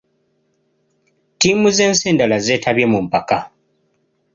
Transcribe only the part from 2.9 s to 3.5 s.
mu mpaka.